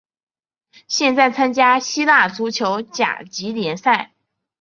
[0.87, 4.15] 现在参加希腊足球甲级联赛。